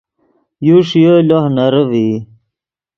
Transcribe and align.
یو 0.67 0.77
ݰییو 0.87 1.15
لوہ 1.27 1.41
نرے 1.55 1.81
ڤئی 1.89 2.07